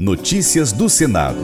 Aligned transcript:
Notícias 0.00 0.72
do 0.72 0.88
Senado. 0.88 1.38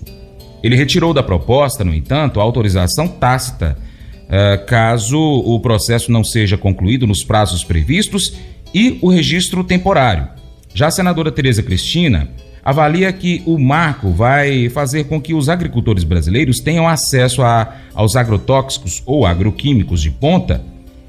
Ele 0.63 0.75
retirou 0.75 1.13
da 1.13 1.23
proposta, 1.23 1.83
no 1.83 1.93
entanto, 1.93 2.39
a 2.39 2.43
autorização 2.43 3.07
tácita, 3.07 3.77
uh, 4.25 4.65
caso 4.65 5.17
o 5.17 5.59
processo 5.59 6.11
não 6.11 6.23
seja 6.23 6.57
concluído 6.57 7.07
nos 7.07 7.23
prazos 7.23 7.63
previstos 7.63 8.33
e 8.73 8.97
o 9.01 9.09
registro 9.09 9.63
temporário. 9.63 10.27
Já 10.73 10.87
a 10.87 10.91
senadora 10.91 11.31
Tereza 11.31 11.63
Cristina 11.63 12.29
avalia 12.63 13.11
que 13.11 13.41
o 13.45 13.57
marco 13.57 14.11
vai 14.11 14.69
fazer 14.69 15.05
com 15.05 15.19
que 15.19 15.33
os 15.33 15.49
agricultores 15.49 16.03
brasileiros 16.03 16.59
tenham 16.59 16.87
acesso 16.87 17.41
a, 17.41 17.75
aos 17.95 18.15
agrotóxicos 18.15 19.01
ou 19.05 19.25
agroquímicos 19.25 20.01
de 20.01 20.11
ponta 20.11 20.61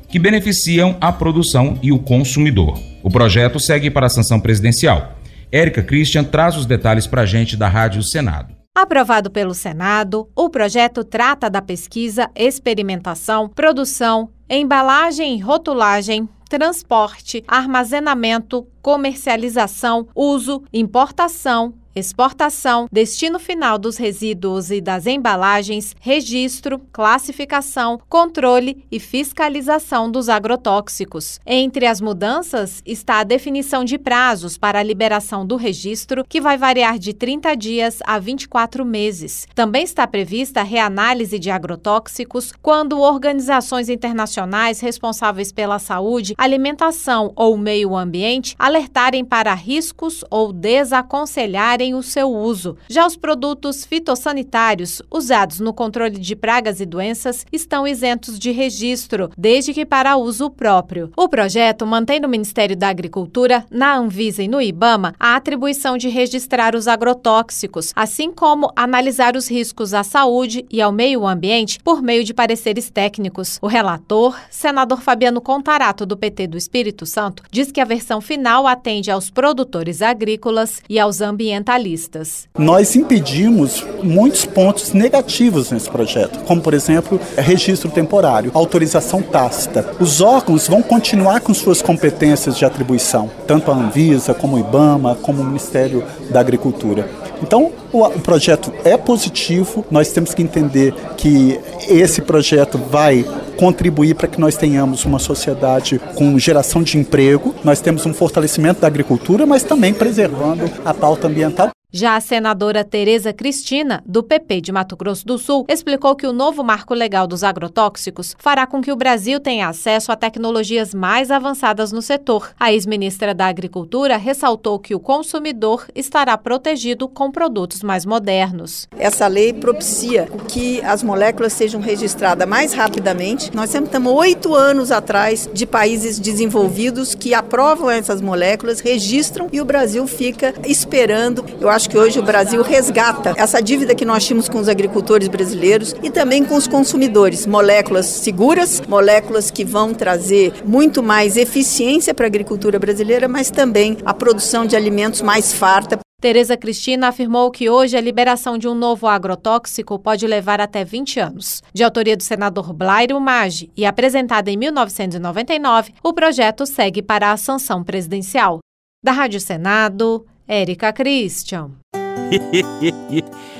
que 0.09 0.19
beneficiam 0.19 0.97
a 1.01 1.13
produção 1.13 1.79
e 1.83 1.93
o 1.93 1.99
consumidor. 1.99 2.79
O 3.03 3.11
projeto 3.11 3.61
segue 3.61 3.91
para 3.91 4.07
a 4.07 4.11
sanção 4.11 4.41
presidencial. 4.41 5.19
Érica 5.53 5.83
Christian 5.83 6.25
traz 6.25 6.57
os 6.57 6.67
detalhes 6.67 7.07
para 7.07 7.23
a 7.23 7.27
gente 7.27 7.57
da 7.57 7.69
Rádio 7.69 8.03
Senado. 8.03 8.60
Aprovado 8.75 9.31
pelo 9.31 9.53
Senado, 9.53 10.31
o 10.35 10.49
projeto 10.49 11.03
trata 11.03 11.51
da 11.51 11.61
pesquisa, 11.61 12.31
experimentação, 12.37 13.49
produção, 13.49 14.31
embalagem 14.49 15.37
e 15.37 15.41
rotulagem, 15.41 16.29
transporte, 16.49 17.45
armazenamento, 17.49 18.67
comercialização, 18.81 20.07
uso, 20.15 20.63
importação, 20.73 21.75
exportação, 21.95 22.89
destino 22.91 23.39
final 23.39 23.79
dos 23.79 23.97
resíduos 23.97 24.71
e 24.71 24.81
das 24.81 25.07
embalagens, 25.07 25.95
registro, 26.01 26.81
classificação, 26.93 28.01
controle 28.09 28.85
e 28.91 29.01
fiscalização 29.01 30.11
dos 30.11 30.29
agrotóxicos. 30.29 31.41
Entre 31.45 31.87
as 31.87 32.01
mudanças 32.01 32.83
está 32.87 33.19
a 33.21 33.25
definição 33.25 33.85
de 33.85 33.99
prazos 33.99 34.57
para 34.57 34.79
a 34.79 34.83
liberação 34.83 35.45
do 35.45 35.57
registro, 35.57 36.25
que 36.29 36.41
vai 36.41 36.57
variar 36.57 36.99
de 36.99 37.13
30 37.13 37.55
dias 37.57 37.99
a 38.05 38.19
24 38.19 38.85
meses. 38.85 39.47
Também 39.55 39.83
está 39.83 40.07
prevista 40.07 40.61
a 40.61 40.65
reanálise 40.65 41.39
de 41.39 41.51
agrotóxicos 41.51 42.53
quando 42.63 43.01
organizações 43.01 43.89
internacionais 43.89 44.81
responsáveis 44.81 45.53
pela 45.53 45.79
saúde, 45.79 46.35
alimentação 46.39 47.33
ou 47.35 47.57
meio 47.57 47.97
ambiente 47.97 48.55
alertarem 48.59 49.25
para 49.25 49.55
riscos 49.55 50.25
ou 50.31 50.53
desaconselharem 50.53 51.80
o 51.95 52.03
seu 52.03 52.31
uso. 52.31 52.77
Já 52.89 53.07
os 53.07 53.17
produtos 53.17 53.85
fitossanitários 53.85 55.01
usados 55.11 55.61
no 55.61 55.73
controle 55.73 56.19
de 56.19 56.37
pragas 56.37 56.79
e 56.81 56.87
doenças 56.87 57.47
estão 57.51 57.89
isentos 57.89 58.39
de 58.39 58.51
registro, 58.51 59.31
desde 59.37 59.73
que 59.73 59.87
para 59.87 60.17
uso 60.17 60.51
próprio. 60.51 61.11
O 61.17 61.29
projeto 61.29 61.87
mantém 61.87 62.21
no 62.21 62.29
Ministério 62.29 62.77
da 62.77 62.89
Agricultura, 62.89 63.65
na 63.71 63.97
Anvisa 63.97 64.43
e 64.43 64.49
no 64.49 64.61
IBAMA 64.61 65.15
a 65.19 65.37
atribuição 65.37 65.97
de 65.97 66.09
registrar 66.09 66.75
os 66.75 66.87
agrotóxicos, 66.87 67.93
assim 67.97 68.31
como 68.31 68.71
analisar 68.77 69.35
os 69.35 69.51
riscos 69.51 69.95
à 69.95 70.05
saúde 70.05 70.67
e 70.71 70.83
ao 70.83 70.93
meio 70.93 71.27
ambiente 71.27 71.79
por 71.83 72.03
meio 72.03 72.25
de 72.25 72.35
pareceres 72.35 72.91
técnicos. 72.91 73.59
O 73.63 73.67
relator, 73.67 74.39
senador 74.51 75.01
Fabiano 75.01 75.41
Contarato, 75.41 76.05
do 76.05 76.17
PT 76.17 76.47
do 76.47 76.59
Espírito 76.59 77.07
Santo, 77.07 77.43
diz 77.51 77.73
que 77.73 77.81
a 77.81 77.85
versão 77.85 78.21
final 78.21 78.67
atende 78.67 79.11
aos 79.11 79.31
produtores 79.31 80.03
agrícolas 80.03 80.83
e 80.89 80.99
aos 80.99 81.21
ambientalistas 81.21 81.70
ambientalistas. 81.71 82.49
Nós 82.59 82.97
impedimos 82.97 83.85
muitos 84.03 84.45
pontos 84.45 84.93
negativos 84.93 85.71
nesse 85.71 85.89
projeto, 85.89 86.41
como 86.45 86.61
por 86.61 86.75
exemplo, 86.75 87.21
registro 87.37 87.91
temporário, 87.91 88.51
autorização 88.55 89.23
tácita. 89.23 89.95
Os 90.01 90.21
órgãos 90.21 90.67
vão 90.67 90.83
continuar 90.83 91.41
com 91.41 91.55
suas 91.55 91.81
competências 91.81 92.57
de 92.57 92.65
atribuição, 92.65 93.31
tanto 93.47 93.71
a 93.71 93.75
Anvisa, 93.75 94.35
como 94.35 94.57
o 94.57 94.61
IBAMA, 94.61 95.15
como 95.17 95.43
o 95.43 95.45
Ministério 95.45 96.05
da 96.31 96.41
Agricultura. 96.41 97.09
Então, 97.43 97.73
o, 97.93 98.05
o 98.05 98.21
projeto 98.21 98.73
é 98.85 98.97
positivo, 98.97 99.85
nós 99.91 100.13
temos 100.13 100.35
que 100.35 100.43
entender 100.43 100.95
que 101.17 101.59
esse 101.89 102.23
projeto 102.23 102.79
vai 102.79 103.25
contribuir 103.57 104.15
para 104.15 104.29
que 104.29 104.41
nós 104.41 104.57
tenhamos 104.57 105.05
uma 105.05 105.19
sociedade 105.19 106.01
com 106.15 106.39
geração 106.39 106.83
de 106.83 106.99
emprego, 106.99 107.55
nós 107.63 107.81
temos 107.81 108.07
um 108.07 108.15
fortalecimento 108.15 108.81
da 108.81 108.87
agricultura, 108.87 109.45
mas 109.45 109.63
também 109.63 109.93
preservando 109.93 110.71
a 110.85 110.95
pauta 110.95 111.27
ambiental. 111.27 111.71
Já 111.93 112.15
a 112.15 112.21
senadora 112.21 112.85
Tereza 112.85 113.33
Cristina, 113.33 114.01
do 114.07 114.23
PP 114.23 114.61
de 114.61 114.71
Mato 114.71 114.97
Grosso 114.97 115.27
do 115.27 115.37
Sul, 115.37 115.67
explicou 115.69 116.15
que 116.15 116.25
o 116.25 116.33
novo 116.33 116.63
marco 116.63 116.95
legal 116.95 117.27
dos 117.27 117.43
agrotóxicos 117.43 118.37
fará 118.39 118.65
com 118.65 118.81
que 118.81 118.93
o 118.93 118.97
Brasil 118.97 119.41
tenha 119.41 119.67
acesso 119.67 120.13
a 120.13 120.17
tecnologias 120.17 120.95
mais 120.95 121.33
avançadas 121.33 121.91
no 121.91 122.01
setor. 122.01 122.53
A 122.61 122.73
ex-ministra 122.73 123.35
da 123.35 123.47
Agricultura 123.47 124.17
ressaltou 124.17 124.79
que 124.79 124.95
o 124.95 125.01
consumidor 125.01 125.85
estará 125.93 126.39
protegido 126.39 127.09
com 127.09 127.29
produtos 127.29 127.83
mais 127.83 128.07
modernos. 128.07 128.87
Essa 128.97 129.27
lei 129.27 129.53
propicia 129.53 130.29
que 130.47 130.81
as 130.83 131.03
moléculas 131.03 131.55
sejam 131.55 131.81
registradas 131.81 132.49
mais 132.49 132.73
rapidamente. 132.73 133.51
Nós 133.53 133.69
sempre 133.69 133.87
estamos 133.87 134.13
oito 134.13 134.55
anos 134.55 134.93
atrás 134.93 135.51
de 135.53 135.67
países 135.67 136.21
desenvolvidos 136.21 137.17
que 137.17 137.35
aprovam 137.35 137.91
essas 137.91 138.21
moléculas, 138.21 138.79
registram 138.79 139.49
e 139.53 139.61
o 139.61 139.65
Brasil 139.65 140.07
fica 140.07 140.55
esperando. 140.65 141.45
Eu 141.61 141.69
acho 141.69 141.80
acho 141.81 141.89
que 141.89 141.97
hoje 141.97 142.19
o 142.19 142.23
Brasil 142.23 142.61
resgata 142.61 143.33
essa 143.39 143.59
dívida 143.63 143.95
que 143.95 144.05
nós 144.05 144.27
tínhamos 144.27 144.51
com 144.51 144.59
os 144.59 144.69
agricultores 144.69 145.29
brasileiros 145.29 145.95
e 146.03 146.11
também 146.11 146.45
com 146.45 146.55
os 146.55 146.69
consumidores. 146.69 147.47
Moléculas 147.47 148.05
seguras, 148.05 148.83
moléculas 148.87 149.51
que 149.51 149.65
vão 149.65 149.95
trazer 149.95 150.53
muito 150.63 151.03
mais 151.03 151.39
eficiência 151.39 152.13
para 152.13 152.27
a 152.27 152.29
agricultura 152.29 152.79
brasileira, 152.79 153.27
mas 153.27 153.51
também 153.51 153.97
a 154.05 154.13
produção 154.13 154.67
de 154.67 154.77
alimentos 154.77 155.23
mais 155.23 155.55
farta. 155.55 155.99
Tereza 156.21 156.55
Cristina 156.55 157.09
afirmou 157.09 157.51
que 157.51 157.71
hoje 157.71 157.97
a 157.97 158.01
liberação 158.01 158.59
de 158.59 158.69
um 158.69 158.75
novo 158.75 159.07
agrotóxico 159.07 159.99
pode 159.99 160.27
levar 160.27 160.61
até 160.61 160.85
20 160.85 161.19
anos. 161.19 161.63
De 161.73 161.83
autoria 161.83 162.15
do 162.15 162.23
senador 162.23 162.75
Blairo 162.75 163.19
Maggi 163.19 163.71
e 163.75 163.87
apresentada 163.87 164.51
em 164.51 164.57
1999, 164.59 165.95
o 166.05 166.13
projeto 166.13 166.67
segue 166.67 167.01
para 167.01 167.33
a 167.33 167.39
sanção 167.39 167.83
presidencial. 167.83 168.59
Da 169.03 169.13
Rádio 169.13 169.41
Senado, 169.41 170.27
Érica 170.53 170.93
Christian. 170.93 171.79